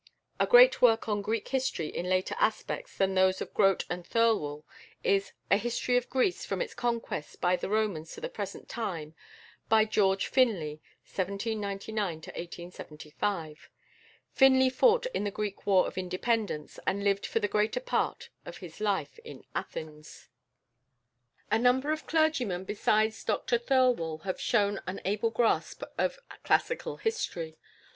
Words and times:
A 0.39 0.47
great 0.47 0.81
work 0.81 1.07
on 1.07 1.21
Greek 1.21 1.49
history 1.49 1.85
in 1.85 2.07
later 2.09 2.33
aspects 2.39 2.97
than 2.97 3.13
those 3.13 3.39
of 3.39 3.53
Grote 3.53 3.85
and 3.87 4.03
Thirlwall 4.03 4.65
is 5.03 5.31
"A 5.51 5.57
History 5.57 5.95
of 5.95 6.09
Greece, 6.09 6.43
from 6.43 6.59
its 6.59 6.73
Conquest 6.73 7.39
by 7.39 7.55
the 7.55 7.69
Romans 7.69 8.11
to 8.13 8.21
the 8.21 8.27
Present 8.27 8.67
Time," 8.67 9.13
by 9.69 9.85
=George 9.85 10.25
Finlay 10.25 10.81
(1799 11.05 12.19
1875)=. 12.21 13.57
Finlay 14.31 14.69
fought 14.69 15.05
in 15.13 15.23
the 15.23 15.29
Greek 15.29 15.67
War 15.67 15.85
of 15.85 15.99
Independence, 15.99 16.79
and 16.87 17.03
lived 17.03 17.27
for 17.27 17.37
the 17.39 17.47
greater 17.47 17.79
part 17.79 18.29
of 18.43 18.57
his 18.57 18.81
life 18.81 19.19
in 19.23 19.45
Athens. 19.53 20.29
A 21.51 21.59
number 21.59 21.91
of 21.91 22.07
clergymen 22.07 22.63
besides 22.63 23.23
Dr 23.23 23.59
Thirlwall 23.59 24.23
have 24.23 24.41
shown 24.41 24.79
an 24.87 24.99
able 25.05 25.29
grasp 25.29 25.83
of 25.99 26.17
classical 26.43 26.97
history. 26.97 27.55